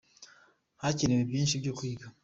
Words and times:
hakenewe 0.81 1.21
byinshi 1.29 1.59
byo 1.61 1.71
kwiga. 1.77 2.05